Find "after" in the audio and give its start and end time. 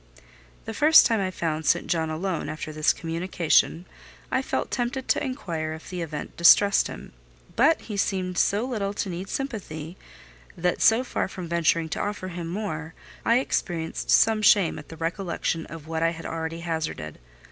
2.49-2.73